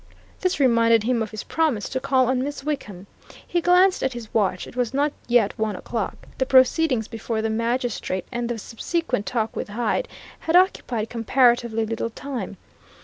This 0.39 0.59
reminded 0.59 1.03
him 1.03 1.21
of 1.21 1.29
his 1.29 1.43
promise 1.43 1.87
to 1.89 1.99
call 1.99 2.25
on 2.27 2.41
Miss 2.43 2.63
Wickham. 2.63 3.05
He 3.45 3.61
glanced 3.61 4.01
at 4.01 4.13
his 4.13 4.33
watch: 4.33 4.65
it 4.65 4.75
was 4.75 4.95
not 4.95 5.13
yet 5.27 5.53
one 5.59 5.75
o'clock: 5.75 6.27
the 6.39 6.45
proceedings 6.47 7.07
before 7.07 7.43
the 7.43 7.51
magistrate 7.51 8.25
and 8.31 8.49
the 8.49 8.57
subsequent 8.57 9.27
talk 9.27 9.55
with 9.55 9.69
Hyde 9.69 10.07
had 10.39 10.55
occupied 10.55 11.11
comparatively 11.11 11.85
little 11.85 12.09
time. 12.09 12.57